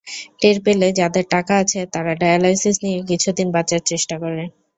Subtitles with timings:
[0.41, 4.43] টের পেলে যাদের টাকা আছে, তারা ডায়ালাইসিস নিয়ে কিছুদিন বাঁচার চেষ্টা করে।